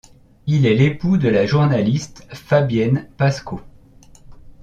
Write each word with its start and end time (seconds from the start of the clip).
Il 0.47 0.65
est 0.65 0.73
l'époux 0.73 1.17
de 1.17 1.29
la 1.29 1.45
journaliste 1.45 2.25
Fabienne 2.33 3.07
Pascaud. 3.17 3.61